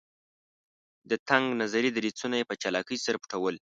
[1.09, 3.55] د تنګ نظري دریځونه یې په چالاکۍ سره پټول.